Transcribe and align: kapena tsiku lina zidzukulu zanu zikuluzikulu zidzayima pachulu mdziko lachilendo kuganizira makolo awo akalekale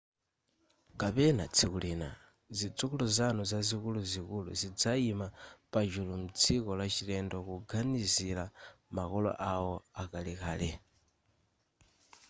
kapena 0.99 1.43
tsiku 1.55 1.77
lina 1.85 2.09
zidzukulu 2.57 3.05
zanu 3.17 3.41
zikuluzikulu 3.67 4.49
zidzayima 4.59 5.27
pachulu 5.71 6.13
mdziko 6.21 6.71
lachilendo 6.79 7.37
kuganizira 7.47 8.43
makolo 8.95 9.31
awo 9.51 9.73
akalekale 10.01 10.69